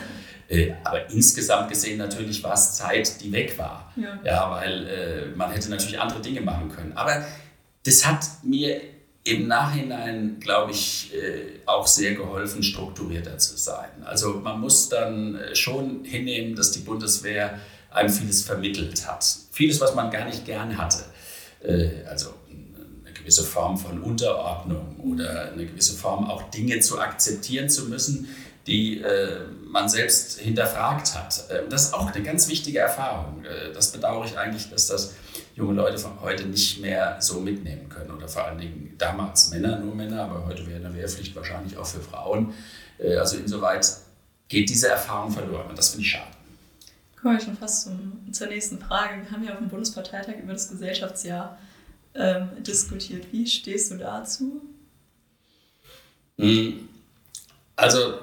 aber 0.84 1.10
insgesamt 1.12 1.70
gesehen 1.70 2.00
natürlich 2.00 2.44
war 2.44 2.54
es 2.54 2.74
Zeit, 2.74 3.22
die 3.22 3.32
weg 3.32 3.58
war. 3.58 3.94
Ja, 3.96 4.20
ja 4.24 4.52
weil 4.52 4.88
äh, 4.88 5.36
man 5.36 5.52
hätte 5.52 5.70
natürlich 5.70 6.00
andere 6.00 6.22
Dinge 6.22 6.42
machen 6.42 6.70
können. 6.70 6.94
Aber 6.94 7.24
das 7.86 8.06
hat 8.06 8.26
mir 8.44 8.82
im 9.24 9.48
Nachhinein, 9.48 10.38
glaube 10.40 10.72
ich, 10.72 11.14
äh, 11.14 11.60
auch 11.68 11.86
sehr 11.86 12.16
geholfen, 12.16 12.64
strukturierter 12.64 13.38
zu 13.38 13.58
sein. 13.58 13.90
Also 14.04 14.36
man 14.36 14.60
muss 14.60 14.90
dann 14.90 15.40
schon 15.54 16.04
hinnehmen, 16.04 16.56
dass 16.56 16.72
die 16.72 16.80
Bundeswehr 16.80 17.60
einem 17.92 18.10
vieles 18.10 18.42
vermittelt 18.44 19.08
hat. 19.08 19.26
Vieles, 19.52 19.80
was 19.82 19.94
man 19.94 20.10
gar 20.10 20.26
nicht 20.26 20.46
gern 20.46 20.78
hatte. 20.78 21.04
Also 22.08 22.34
gewisse 23.20 23.44
Form 23.44 23.78
von 23.78 24.02
Unterordnung 24.02 24.96
oder 25.00 25.52
eine 25.52 25.66
gewisse 25.66 25.94
Form 25.94 26.30
auch 26.30 26.50
Dinge 26.50 26.80
zu 26.80 27.00
akzeptieren 27.00 27.70
zu 27.70 27.86
müssen, 27.86 28.28
die 28.68 29.02
äh, 29.02 29.40
man 29.66 29.90
selbst 29.90 30.40
hinterfragt 30.40 31.16
hat. 31.16 31.50
Äh, 31.50 31.68
das 31.70 31.86
ist 31.86 31.94
auch 31.94 32.12
eine 32.12 32.24
ganz 32.24 32.48
wichtige 32.48 32.80
Erfahrung. 32.80 33.44
Äh, 33.44 33.74
das 33.74 33.92
bedauere 33.92 34.26
ich 34.26 34.38
eigentlich, 34.38 34.70
dass 34.70 34.88
das 34.88 35.14
junge 35.56 35.74
Leute 35.74 35.98
von 35.98 36.20
heute 36.22 36.46
nicht 36.46 36.82
mehr 36.82 37.18
so 37.20 37.40
mitnehmen 37.40 37.90
können. 37.90 38.12
Oder 38.12 38.28
vor 38.28 38.46
allen 38.46 38.60
Dingen 38.60 38.96
damals 38.98 39.50
Männer, 39.50 39.80
nur 39.80 39.96
Männer, 39.96 40.24
aber 40.24 40.46
heute 40.46 40.66
wäre 40.68 40.86
eine 40.86 40.96
Wehrpflicht 40.96 41.36
wahrscheinlich 41.36 41.78
auch 41.78 41.86
für 41.86 42.00
Frauen. 42.00 42.54
Äh, 43.00 43.16
also 43.16 43.38
insoweit 43.38 43.88
geht 44.48 44.70
diese 44.70 44.90
Erfahrung 44.90 45.32
verloren 45.32 45.70
und 45.70 45.78
das 45.78 45.90
finde 45.90 46.06
ich 46.06 46.12
schade. 46.12 46.32
Kommen 47.22 47.38
wir 47.38 47.44
schon 47.44 47.58
fast 47.58 47.84
zum, 47.84 48.32
zur 48.32 48.48
nächsten 48.48 48.80
Frage. 48.80 49.22
Wir 49.24 49.32
haben 49.32 49.44
ja 49.44 49.52
auf 49.52 49.60
dem 49.60 49.68
Bundesparteitag 49.68 50.36
über 50.42 50.54
das 50.54 50.70
Gesellschaftsjahr 50.70 51.58
ähm, 52.16 52.50
diskutiert. 52.64 53.26
Wie 53.32 53.46
stehst 53.48 53.92
du 53.92 53.98
dazu? 53.98 54.62
Hm. 56.38 56.90
Also 57.76 58.20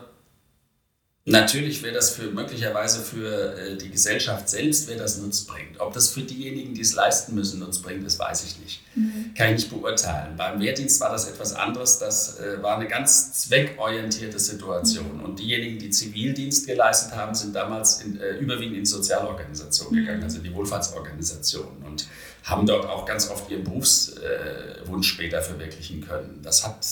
Natürlich 1.29 1.83
wäre 1.83 1.93
das 1.93 2.11
für 2.11 2.31
möglicherweise 2.31 3.03
für 3.03 3.59
äh, 3.59 3.77
die 3.77 3.91
Gesellschaft 3.91 4.49
selbst 4.49 4.87
wäre 4.87 5.01
das 5.01 5.19
nutzbringend. 5.19 5.81
Ob 5.81 5.93
das 5.93 6.11
für 6.11 6.21
diejenigen, 6.21 6.73
die 6.73 6.83
es 6.83 6.95
leisten 6.95 7.35
müssen, 7.35 7.59
nutzbringend 7.59 8.07
ist, 8.07 8.21
weiß 8.21 8.45
ich 8.45 8.61
nicht. 8.61 8.83
Mhm. 8.95 9.35
Kann 9.37 9.49
ich 9.49 9.55
nicht 9.55 9.71
beurteilen. 9.71 10.37
Beim 10.37 10.61
Wehrdienst 10.61 11.01
war 11.01 11.11
das 11.11 11.29
etwas 11.29 11.53
anderes. 11.53 11.99
Das 11.99 12.39
äh, 12.39 12.63
war 12.63 12.77
eine 12.77 12.87
ganz 12.87 13.43
zweckorientierte 13.43 14.39
Situation. 14.39 15.17
Mhm. 15.17 15.25
Und 15.25 15.41
diejenigen, 15.41 15.81
die 15.81 15.91
Zivildienst 15.91 16.69
geleistet 16.69 17.17
haben, 17.17 17.35
sind 17.35 17.57
damals 17.57 18.03
in, 18.03 18.21
äh, 18.21 18.37
überwiegend 18.37 18.77
in 18.77 18.87
Sozialorganisationen 18.87 19.99
mhm. 19.99 20.07
gegangen, 20.07 20.23
also 20.23 20.39
in 20.39 20.45
die 20.45 20.55
Wohlfahrtsorganisationen 20.55 21.83
und 21.83 22.07
haben 22.45 22.69
dort 22.69 22.87
auch 22.87 23.05
ganz 23.05 23.29
oft 23.31 23.51
ihren 23.51 23.65
Berufswunsch 23.65 25.09
später 25.09 25.43
verwirklichen 25.43 26.07
können. 26.07 26.39
Das 26.45 26.65
hat 26.65 26.87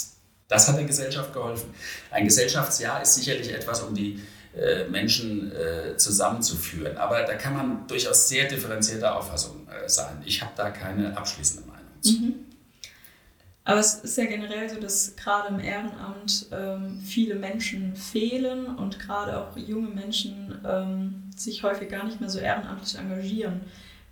das 0.48 0.68
hat 0.68 0.76
der 0.76 0.84
Gesellschaft 0.84 1.32
geholfen. 1.32 1.72
Ein 2.10 2.24
Gesellschaftsjahr 2.24 3.02
ist 3.02 3.14
sicherlich 3.14 3.52
etwas, 3.52 3.82
um 3.82 3.94
die 3.94 4.20
äh, 4.56 4.88
Menschen 4.88 5.50
äh, 5.52 5.96
zusammenzuführen. 5.96 6.96
Aber 6.96 7.22
da 7.22 7.34
kann 7.34 7.56
man 7.56 7.86
durchaus 7.88 8.28
sehr 8.28 8.46
differenzierter 8.48 9.16
Auffassung 9.16 9.66
äh, 9.68 9.88
sein. 9.88 10.22
Ich 10.24 10.42
habe 10.42 10.52
da 10.56 10.70
keine 10.70 11.16
abschließende 11.16 11.66
Meinung 11.66 12.02
zu. 12.02 12.12
Mhm. 12.12 12.34
Aber 13.64 13.80
es 13.80 13.94
ist 13.94 14.18
ja 14.18 14.26
generell 14.26 14.68
so, 14.68 14.78
dass 14.78 15.16
gerade 15.16 15.48
im 15.48 15.58
Ehrenamt 15.58 16.46
ähm, 16.52 17.00
viele 17.02 17.34
Menschen 17.34 17.96
fehlen 17.96 18.66
und 18.76 19.00
gerade 19.00 19.40
auch 19.40 19.56
junge 19.56 19.88
Menschen 19.88 20.60
ähm, 20.66 21.30
sich 21.34 21.62
häufig 21.62 21.88
gar 21.88 22.04
nicht 22.04 22.20
mehr 22.20 22.28
so 22.28 22.38
ehrenamtlich 22.38 22.96
engagieren. 22.96 23.62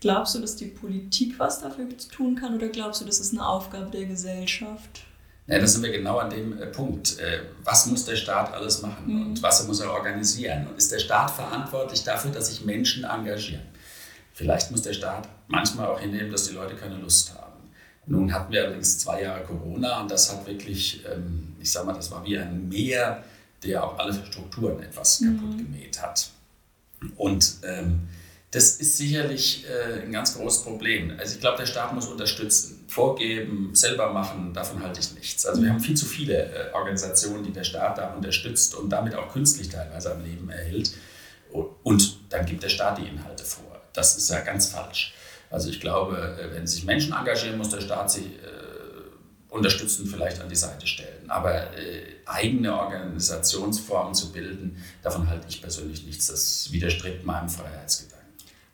Glaubst 0.01 0.35
du, 0.35 0.41
dass 0.41 0.57
die 0.57 0.67
Politik 0.67 1.39
was 1.39 1.61
dafür 1.61 1.87
tun 2.11 2.35
kann 2.35 2.57
oder 2.57 2.69
glaubst 2.69 3.03
du, 3.03 3.05
das 3.05 3.21
ist 3.21 3.33
eine 3.33 3.47
Aufgabe 3.47 3.91
der 3.91 4.07
Gesellschaft? 4.07 5.05
Ja, 5.47 5.59
da 5.59 5.67
sind 5.67 5.83
wir 5.83 5.91
genau 5.91 6.19
an 6.19 6.31
dem 6.31 6.61
äh, 6.61 6.67
Punkt. 6.67 7.19
Äh, 7.19 7.41
was 7.65 7.87
muss 7.87 8.05
der 8.05 8.17
Staat 8.17 8.53
alles 8.53 8.83
machen 8.83 9.07
mhm. 9.07 9.27
und 9.27 9.43
was 9.43 9.67
muss 9.67 9.81
er 9.81 9.93
organisieren? 9.93 10.69
Und 10.69 10.79
ist 10.79 10.93
der 10.93 11.01
Staat 11.01 11.31
verantwortlich 11.31 12.05
dafür, 12.05 12.31
dass 12.31 12.49
sich 12.49 12.65
Menschen 12.65 13.05
engagieren? 13.05 13.63
Vielleicht 14.35 14.71
muss 14.71 14.83
der 14.83 14.93
Staat 14.93 15.29
manchmal 15.49 15.89
auch 15.89 16.01
hinnehmen, 16.01 16.31
dass 16.31 16.49
die 16.49 16.55
Leute 16.55 16.75
keine 16.75 16.97
Lust 16.97 17.35
haben. 17.35 17.53
Nun 18.07 18.33
hatten 18.33 18.53
wir 18.53 18.65
allerdings 18.65 18.99
zwei 18.99 19.23
Jahre 19.23 19.45
Corona 19.45 20.01
und 20.01 20.11
das 20.11 20.33
hat 20.33 20.47
wirklich, 20.47 21.05
ähm, 21.13 21.55
ich 21.61 21.71
sag 21.71 21.87
mal, 21.87 21.93
das 21.93 22.11
war 22.11 22.25
wie 22.25 22.39
ein 22.39 22.69
Meer, 22.69 23.23
der 23.63 23.85
auch 23.85 23.99
alle 23.99 24.13
Strukturen 24.13 24.83
etwas 24.83 25.21
mhm. 25.21 25.37
kaputt 25.37 25.59
gemäht 25.59 26.03
hat. 26.03 26.31
Und 27.17 27.57
ähm, 27.65 28.09
das 28.53 28.77
ist 28.77 28.99
sicherlich 28.99 29.65
äh, 29.67 30.03
ein 30.03 30.13
ganz 30.13 30.37
großes 30.37 30.63
Problem. 30.63 31.15
Also 31.19 31.37
ich 31.37 31.41
glaube, 31.41 31.57
der 31.57 31.67
Staat 31.67 31.95
muss 31.95 32.07
unterstützen. 32.07 32.85
Vorgeben, 32.87 33.71
selber 33.73 34.13
machen, 34.13 34.53
davon 34.53 34.83
halte 34.83 35.01
ich 35.01 35.15
nichts. 35.15 35.47
Also 35.47 35.63
wir 35.63 35.71
haben 35.71 35.81
viel 35.81 35.97
zu 35.97 36.05
viele 36.05 36.53
äh, 36.53 36.73
Organisationen, 36.75 37.43
die 37.45 37.53
der 37.53 37.65
Staat 37.65 37.97
da 37.97 38.13
unterstützt 38.13 38.75
und 38.75 38.91
damit 38.91 39.15
auch 39.15 39.33
künstlich 39.33 39.71
teilweise 39.71 40.13
am 40.13 40.23
Leben 40.23 40.51
erhält. 40.51 40.93
Und 41.83 42.19
dann 42.29 42.45
gibt 42.45 42.63
der 42.63 42.69
Staat 42.69 42.99
die 42.99 43.09
Inhalte 43.09 43.43
vor. 43.43 43.81
Das 43.95 44.19
ist 44.19 44.29
ja 44.29 44.41
ganz 44.41 44.69
falsch. 44.69 45.15
Also 45.51 45.71
ich 45.71 45.81
glaube, 45.81 46.37
äh, 46.39 46.55
wenn 46.55 46.67
sich 46.67 46.85
Menschen 46.85 47.15
engagieren, 47.15 47.57
muss 47.57 47.71
der 47.71 47.81
Staat 47.81 48.11
sie 48.11 48.27
äh, 48.27 49.49
unterstützen, 49.49 50.07
vielleicht 50.07 50.43
an 50.43 50.51
die 50.51 50.57
Seite 50.57 50.87
stellen. 50.87 51.31
Aber 51.31 51.75
äh, 51.75 52.03
eigene 52.27 52.79
Organisationsformen 52.79 54.15
zu 54.15 54.31
bilden, 54.31 54.77
davon 55.03 55.31
halte 55.31 55.47
ich 55.49 55.63
persönlich 55.63 56.05
nichts. 56.05 56.27
Das 56.27 56.71
widerstrebt 56.71 57.25
meinem 57.25 57.49
Freiheitsgedanken. 57.49 58.12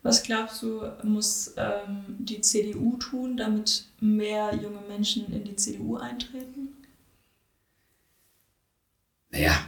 Was 0.03 0.23
glaubst 0.23 0.63
du, 0.63 0.83
muss 1.03 1.55
ähm, 1.57 2.05
die 2.19 2.41
CDU 2.41 2.97
tun, 2.97 3.37
damit 3.37 3.85
mehr 4.01 4.55
junge 4.55 4.81
Menschen 4.89 5.33
in 5.33 5.45
die 5.45 5.57
CDU 5.57 5.97
eintreten? 5.97 6.77
Naja, 9.31 9.59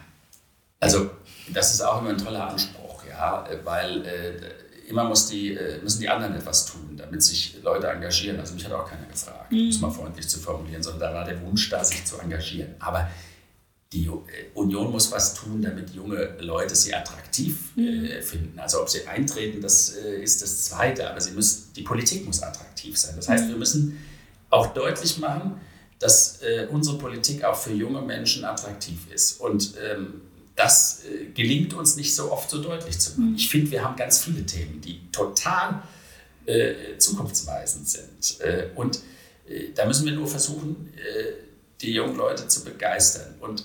also 0.79 1.11
das 1.53 1.75
ist 1.75 1.81
auch 1.83 2.01
immer 2.01 2.11
ein 2.11 2.19
toller 2.19 2.49
Anspruch, 2.49 3.05
ja, 3.07 3.47
weil 3.65 4.07
äh, 4.07 4.89
immer 4.89 5.05
muss 5.05 5.29
die, 5.29 5.55
äh, 5.55 5.81
müssen 5.83 6.01
die 6.01 6.09
anderen 6.09 6.35
etwas 6.35 6.67
tun, 6.67 6.97
damit 6.97 7.23
sich 7.23 7.63
Leute 7.63 7.89
engagieren. 7.89 8.39
Also 8.41 8.55
mich 8.55 8.65
hat 8.65 8.73
auch 8.73 8.89
keiner 8.89 9.07
gefragt, 9.07 9.53
mhm. 9.53 9.59
um 9.59 9.69
es 9.69 9.81
mal 9.81 9.91
freundlich 9.91 10.29
zu 10.29 10.39
formulieren, 10.39 10.83
sondern 10.83 11.13
da 11.13 11.15
war 11.15 11.25
der 11.25 11.41
Wunsch 11.43 11.69
da, 11.69 11.85
sich 11.85 12.05
zu 12.05 12.19
engagieren. 12.19 12.75
Aber 12.79 13.09
die 13.93 14.07
äh, 14.07 14.11
Union 14.55 14.91
muss 14.91 15.11
was 15.11 15.35
tun, 15.35 15.63
damit 15.63 15.91
junge 15.91 16.37
Leute 16.39 16.77
sie 16.77 16.95
attraktiv 16.95 17.73
äh, 17.77 17.81
mhm. 17.81 18.23
finden. 18.23 18.59
Also 18.59 18.81
ob 18.81 18.89
sie 18.89 19.07
eintreten, 19.07 19.61
das 19.61 19.97
äh, 19.97 20.23
ist 20.23 20.43
das 20.43 20.65
Zweite, 20.65 21.11
aber 21.11 21.21
sie 21.21 21.33
müssen, 21.33 21.73
die 21.75 21.83
Politik 21.83 22.25
muss 22.25 22.43
attraktiv 22.43 22.97
sein. 22.97 23.15
Das 23.17 23.29
heißt, 23.29 23.47
mhm. 23.47 23.51
wir 23.51 23.57
müssen 23.57 23.99
auch 24.51 24.73
deutlich 24.75 25.19
machen, 25.19 25.61
dass 25.99 26.41
äh, 26.43 26.69
unsere 26.71 26.99
Politik 26.99 27.43
auch 27.45 27.57
für 27.57 27.73
junge 27.73 28.01
Menschen 28.01 28.45
attraktiv 28.45 29.11
ist. 29.13 29.41
Und 29.41 29.75
ähm, 29.83 30.21
das 30.55 31.03
äh, 31.05 31.27
gelingt 31.35 31.75
uns 31.75 31.97
nicht 31.97 32.15
so 32.15 32.31
oft 32.31 32.49
so 32.49 32.63
deutlich 32.63 32.99
zu 32.99 33.13
machen. 33.13 33.31
Mhm. 33.31 33.37
Ich 33.37 33.51
finde, 33.51 33.73
wir 33.73 33.85
haben 33.85 33.97
ganz 33.97 34.23
viele 34.23 34.47
Themen, 34.47 34.81
die 34.81 35.01
total 35.11 35.83
äh, 36.47 36.97
zukunftsweisend 36.99 37.89
sind. 37.89 38.39
und 38.77 39.01
da 39.75 39.85
müssen 39.85 40.07
wir 40.07 40.13
nur 40.13 40.29
versuchen, 40.29 40.93
die 41.81 41.93
jungen 41.93 42.17
Leute 42.17 42.47
zu 42.47 42.65
begeistern. 42.65 43.35
Und 43.41 43.65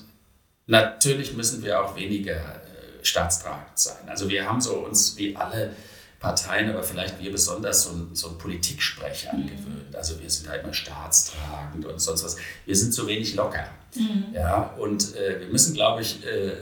Natürlich 0.68 1.34
müssen 1.34 1.64
wir 1.64 1.84
auch 1.84 1.96
weniger 1.96 2.36
äh, 2.36 3.04
staatstragend 3.04 3.78
sein. 3.78 4.08
Also 4.08 4.30
wir 4.30 4.48
haben 4.48 4.62
so 4.62 4.74
uns 4.78 5.16
wie 5.18 5.36
alle 5.36 5.76
Parteien, 6.20 6.70
aber 6.72 6.82
vielleicht 6.82 7.20
wir 7.22 7.32
besonders 7.32 7.84
so 7.84 7.92
so 8.14 8.30
einen 8.30 8.38
Politiksprecher 8.38 9.34
mhm. 9.34 9.44
angewöhnt. 9.44 9.96
Also 9.96 10.20
wir 10.20 10.30
sind 10.30 10.50
halt 10.50 10.64
immer 10.64 10.74
staatstragend 10.74 11.86
und 11.86 12.00
sonst 12.00 12.24
was. 12.24 12.38
Wir 12.66 12.76
sind 12.76 12.94
zu 12.94 13.06
wenig 13.08 13.36
locker. 13.36 13.68
Mhm. 13.96 14.34
Ja, 14.34 14.74
und 14.78 15.16
äh, 15.16 15.40
wir 15.42 15.48
müssen, 15.48 15.76
glaube 15.76 16.02
ich, 16.02 16.26
äh, 16.26 16.54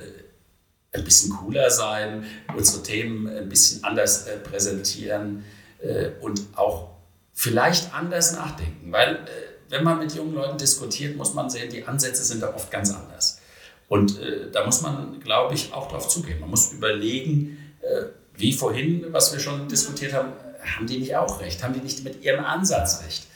ein 0.92 1.04
bisschen 1.04 1.32
cooler 1.32 1.72
sein, 1.72 2.26
unsere 2.56 2.84
Themen 2.84 3.28
ein 3.28 3.50
bisschen 3.50 3.84
anders 3.84 4.28
äh, 4.28 4.38
präsentieren 4.38 5.44
äh, 5.82 6.10
und 6.22 6.42
auch 6.56 6.90
vielleicht 7.34 7.94
anders 7.94 8.34
nachdenken. 8.34 8.92
Weil 8.92 9.16
äh, 9.16 9.20
wenn 9.70 9.84
man 9.84 9.98
mit 9.98 10.14
jungen 10.14 10.36
Leuten 10.36 10.58
diskutiert, 10.58 11.16
muss 11.16 11.34
man 11.34 11.50
sehen, 11.50 11.72
die 11.72 11.86
Ansätze 11.86 12.24
sind 12.24 12.42
da 12.42 12.54
oft 12.54 12.70
ganz 12.70 12.94
anders. 12.94 13.40
Und 13.94 14.20
äh, 14.20 14.50
da 14.52 14.66
muss 14.66 14.82
man, 14.82 15.20
glaube 15.20 15.54
ich, 15.54 15.72
auch 15.72 15.88
darauf 15.88 16.08
zugehen. 16.08 16.40
Man 16.40 16.50
muss 16.50 16.74
überlegen, 16.74 17.76
äh, 17.82 18.06
wie 18.36 18.52
vorhin, 18.52 19.06
was 19.12 19.32
wir 19.32 19.40
schon 19.40 19.68
diskutiert 19.68 20.14
haben, 20.14 20.30
haben 20.66 20.88
die 20.88 20.98
nicht 20.98 21.16
auch 21.16 21.40
recht? 21.40 21.64
Haben 21.64 21.76
die 21.76 21.80
nicht 21.80 22.04
mit 22.04 22.24
ihrem 22.24 22.44
Ansatz 22.44 23.04
recht? 23.06 23.28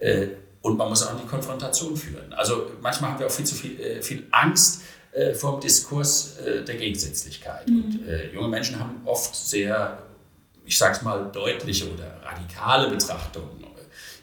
Äh, 0.00 0.26
und 0.60 0.76
man 0.76 0.90
muss 0.90 1.02
auch 1.02 1.12
in 1.12 1.22
die 1.22 1.26
Konfrontation 1.26 1.96
führen. 1.96 2.30
Also 2.34 2.72
manchmal 2.82 3.12
haben 3.12 3.20
wir 3.20 3.26
auch 3.26 3.30
viel 3.30 3.46
zu 3.46 3.54
viel, 3.54 3.80
äh, 3.80 4.02
viel 4.02 4.26
Angst 4.32 4.82
äh, 5.12 5.32
vor 5.32 5.52
dem 5.52 5.60
Diskurs 5.60 6.36
äh, 6.40 6.62
der 6.62 6.74
Gegensätzlichkeit. 6.74 7.66
Mhm. 7.66 7.82
Und 7.82 8.00
junge 8.34 8.48
Menschen 8.48 8.78
haben 8.78 9.00
oft 9.06 9.34
sehr, 9.34 10.02
ich 10.66 10.76
sage 10.76 10.94
es 10.94 11.00
mal, 11.00 11.32
deutliche 11.32 11.90
oder 11.90 12.20
radikale 12.22 12.90
Betrachtungen. 12.90 13.64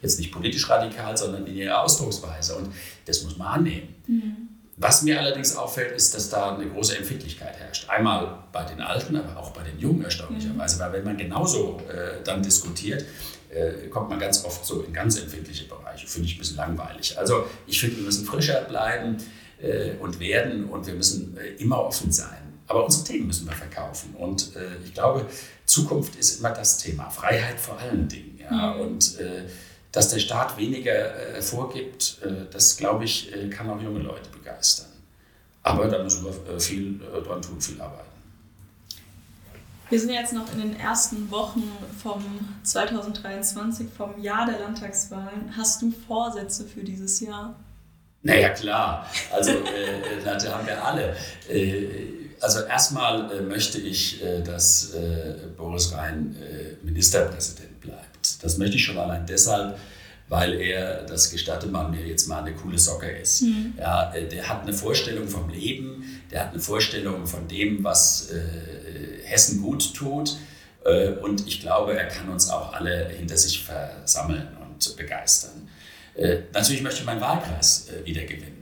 Jetzt 0.03 0.19
nicht 0.19 0.31
politisch 0.31 0.69
radikal, 0.69 1.17
sondern 1.17 1.47
in 1.47 1.55
ihrer 1.55 1.81
Ausdrucksweise. 1.81 2.57
Und 2.57 2.75
das 3.05 3.23
muss 3.23 3.37
man 3.37 3.47
annehmen. 3.47 3.95
Mhm. 4.05 4.48
Was 4.81 5.01
mir 5.01 5.19
allerdings 5.19 5.57
auffällt, 5.57 5.91
ist, 5.91 6.15
dass 6.15 6.29
da 6.29 6.55
eine 6.55 6.65
große 6.65 6.97
Empfindlichkeit 6.97 7.53
herrscht. 7.57 7.89
Einmal 7.89 8.45
bei 8.53 8.63
den 8.63 8.79
Alten, 8.79 9.17
aber 9.17 9.37
auch 9.37 9.51
bei 9.51 9.61
den 9.61 9.77
Jungen 9.77 10.05
erstaunlicherweise. 10.05 10.77
Mhm. 10.77 10.79
Weil 10.79 10.93
wenn 10.93 11.03
man 11.03 11.17
genauso 11.17 11.81
äh, 11.89 12.23
dann 12.23 12.41
diskutiert, 12.41 13.03
äh, 13.49 13.89
kommt 13.89 14.09
man 14.09 14.19
ganz 14.19 14.45
oft 14.45 14.65
so 14.65 14.81
in 14.81 14.93
ganz 14.93 15.19
empfindliche 15.19 15.65
Bereiche. 15.65 16.07
Finde 16.07 16.29
ich 16.29 16.35
ein 16.35 16.39
bisschen 16.39 16.55
langweilig. 16.55 17.17
Also 17.19 17.43
ich 17.67 17.77
finde, 17.77 17.97
wir 17.97 18.03
müssen 18.03 18.25
frischer 18.25 18.61
bleiben 18.61 19.17
äh, 19.61 19.95
und 19.99 20.21
werden 20.21 20.65
und 20.65 20.87
wir 20.87 20.93
müssen 20.93 21.37
äh, 21.37 21.61
immer 21.61 21.83
offen 21.83 22.11
sein. 22.13 22.61
Aber 22.67 22.85
unsere 22.85 23.03
Themen 23.03 23.27
müssen 23.27 23.47
wir 23.47 23.55
verkaufen. 23.55 24.15
Und 24.15 24.55
äh, 24.55 24.77
ich 24.85 24.93
glaube, 24.93 25.25
Zukunft 25.65 26.15
ist 26.15 26.39
immer 26.39 26.51
das 26.51 26.77
Thema. 26.77 27.09
Freiheit 27.09 27.59
vor 27.59 27.77
allen 27.79 28.07
Dingen. 28.07 28.39
Ja? 28.39 28.75
Mhm. 28.75 28.81
Und 28.81 29.19
äh, 29.19 29.43
dass 29.91 30.09
der 30.09 30.19
Staat 30.19 30.55
weniger 30.55 31.11
vorgibt, 31.41 32.19
das 32.53 32.77
glaube 32.77 33.05
ich, 33.05 33.33
kann 33.49 33.67
auch 33.71 33.81
junge 33.81 34.01
Leute 34.01 34.29
begeistern. 34.29 34.38
Aber 35.63 35.87
da 35.87 36.01
müssen 36.03 36.25
wir 36.25 36.55
äh, 36.55 36.59
viel 36.59 36.99
äh, 37.01 37.21
dran 37.21 37.41
tun, 37.41 37.59
viel 37.59 37.79
arbeiten. 37.81 38.07
Wir 39.89 39.99
sind 39.99 40.11
jetzt 40.11 40.33
noch 40.33 40.51
in 40.53 40.59
den 40.59 40.79
ersten 40.79 41.29
Wochen 41.31 41.63
vom 42.01 42.23
2023, 42.63 43.87
vom 43.95 44.21
Jahr 44.21 44.45
der 44.45 44.59
Landtagswahlen. 44.59 45.53
Hast 45.57 45.81
du 45.81 45.91
Vorsätze 46.07 46.65
für 46.65 46.81
dieses 46.81 47.19
Jahr? 47.19 47.55
Naja, 48.21 48.49
klar. 48.49 49.09
Also, 49.31 49.51
äh, 49.51 50.23
das 50.23 50.47
haben 50.47 50.67
wir 50.67 50.83
alle. 50.83 51.15
also, 52.39 52.61
erstmal 52.65 53.41
möchte 53.41 53.79
ich, 53.79 54.21
dass 54.45 54.93
Boris 55.57 55.91
Rhein 55.93 56.35
Ministerpräsident 56.83 57.79
bleibt. 57.81 58.43
Das 58.43 58.57
möchte 58.57 58.75
ich 58.75 58.85
schon 58.85 58.97
allein 58.97 59.25
deshalb, 59.25 59.77
weil 60.29 60.61
er, 60.61 61.03
das 61.03 61.31
gestatte 61.31 61.67
man 61.67 61.91
mir 61.91 62.05
jetzt 62.05 62.27
mal, 62.27 62.43
eine 62.43 62.53
coole 62.53 62.77
Socke 62.77 63.09
ist. 63.09 63.41
Mhm. 63.41 63.73
Ja, 63.77 64.13
äh, 64.13 64.27
der 64.27 64.47
hat 64.47 64.63
eine 64.63 64.73
Vorstellung 64.73 65.27
vom 65.27 65.49
Leben, 65.49 66.21
der 66.31 66.45
hat 66.45 66.53
eine 66.53 66.61
Vorstellung 66.61 67.25
von 67.25 67.47
dem, 67.47 67.83
was 67.83 68.31
äh, 68.31 69.25
Hessen 69.25 69.61
gut 69.61 69.93
tut. 69.93 70.37
Äh, 70.85 71.09
und 71.21 71.45
ich 71.47 71.61
glaube, 71.61 71.97
er 71.97 72.07
kann 72.07 72.29
uns 72.29 72.49
auch 72.49 72.73
alle 72.73 73.09
hinter 73.09 73.37
sich 73.37 73.63
versammeln 73.63 74.47
und 74.61 74.95
begeistern. 74.95 75.67
Äh, 76.15 76.39
natürlich 76.53 76.81
möchte 76.81 77.01
ich 77.01 77.05
meinen 77.05 77.21
Wahlkreis 77.21 77.89
äh, 77.89 78.05
wieder 78.05 78.23
gewinnen. 78.23 78.55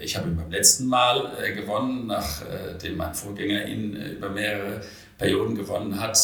Ich 0.00 0.16
habe 0.16 0.28
ihn 0.28 0.36
beim 0.36 0.50
letzten 0.50 0.84
Mal 0.84 1.32
gewonnen, 1.56 2.06
nachdem 2.06 2.94
mein 2.94 3.14
Vorgänger 3.14 3.66
ihn 3.66 3.94
über 3.94 4.28
mehrere 4.28 4.82
Perioden 5.16 5.54
gewonnen 5.54 5.98
hat. 5.98 6.18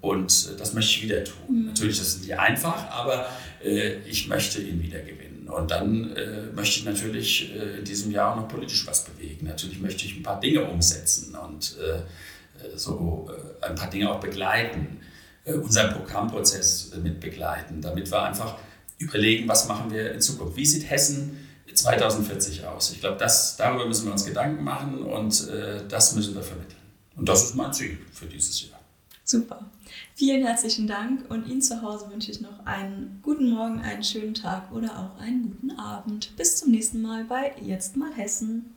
Und 0.00 0.60
das 0.60 0.74
möchte 0.74 0.90
ich 0.90 1.02
wieder 1.04 1.22
tun. 1.22 1.60
Mhm. 1.60 1.66
Natürlich, 1.66 1.98
das 1.98 2.08
ist 2.08 2.22
nicht 2.22 2.36
einfach, 2.36 2.90
aber 2.90 3.28
ich 3.64 4.28
möchte 4.28 4.60
ihn 4.60 4.82
wieder 4.82 5.00
gewinnen. 5.00 5.48
Und 5.48 5.70
dann 5.70 6.14
möchte 6.54 6.80
ich 6.80 6.84
natürlich 6.84 7.54
in 7.78 7.84
diesem 7.84 8.10
Jahr 8.10 8.32
auch 8.32 8.36
noch 8.36 8.48
politisch 8.48 8.86
was 8.86 9.04
bewegen. 9.04 9.46
Natürlich 9.46 9.80
möchte 9.80 10.04
ich 10.04 10.16
ein 10.16 10.22
paar 10.22 10.38
Dinge 10.40 10.64
umsetzen 10.64 11.34
und 11.34 11.76
so 12.76 13.30
ein 13.60 13.74
paar 13.74 13.88
Dinge 13.90 14.10
auch 14.10 14.20
begleiten, 14.20 15.00
unseren 15.46 15.92
Programmprozess 15.92 16.92
mit 17.02 17.20
begleiten, 17.20 17.80
damit 17.80 18.10
wir 18.10 18.22
einfach 18.22 18.56
überlegen, 18.98 19.48
was 19.48 19.68
machen 19.68 19.90
wir 19.90 20.12
in 20.12 20.20
Zukunft. 20.20 20.56
Wie 20.56 20.66
sieht 20.66 20.88
Hessen 20.88 21.38
2040 21.72 22.64
aus? 22.66 22.92
Ich 22.92 23.00
glaube, 23.00 23.18
darüber 23.58 23.86
müssen 23.86 24.06
wir 24.06 24.12
uns 24.12 24.24
Gedanken 24.24 24.62
machen 24.62 25.02
und 25.02 25.48
äh, 25.48 25.86
das 25.88 26.14
müssen 26.14 26.34
wir 26.34 26.42
vermitteln. 26.42 26.78
Und 27.16 27.28
das 27.28 27.44
ist 27.44 27.54
mein 27.54 27.72
Ziel 27.72 27.98
für 28.12 28.26
dieses 28.26 28.68
Jahr. 28.68 28.73
Super. 29.24 29.70
Vielen 30.14 30.44
herzlichen 30.44 30.86
Dank 30.86 31.30
und 31.30 31.48
Ihnen 31.48 31.62
zu 31.62 31.80
Hause 31.80 32.10
wünsche 32.10 32.30
ich 32.30 32.42
noch 32.42 32.66
einen 32.66 33.20
guten 33.22 33.50
Morgen, 33.50 33.80
einen 33.80 34.04
schönen 34.04 34.34
Tag 34.34 34.70
oder 34.70 34.98
auch 34.98 35.18
einen 35.20 35.50
guten 35.50 35.70
Abend. 35.78 36.36
Bis 36.36 36.56
zum 36.58 36.70
nächsten 36.70 37.00
Mal 37.00 37.24
bei 37.24 37.54
Jetzt 37.62 37.96
mal 37.96 38.12
Hessen. 38.12 38.73